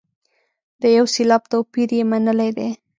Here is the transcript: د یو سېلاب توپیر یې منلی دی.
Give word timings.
د 0.81 0.83
یو 0.97 1.05
سېلاب 1.13 1.43
توپیر 1.51 1.89
یې 1.97 2.03
منلی 2.11 2.51
دی. 2.57 2.69